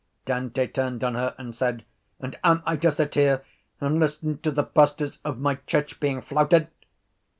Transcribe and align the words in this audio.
Dante 0.25 0.65
turned 0.65 1.03
on 1.03 1.13
her 1.13 1.35
and 1.37 1.55
said: 1.55 1.85
—And 2.19 2.35
am 2.43 2.63
I 2.65 2.75
to 2.75 2.89
sit 2.89 3.13
here 3.13 3.45
and 3.79 3.99
listen 3.99 4.39
to 4.39 4.49
the 4.49 4.63
pastors 4.63 5.19
of 5.23 5.37
my 5.37 5.59
church 5.67 5.99
being 5.99 6.23
flouted? 6.23 6.69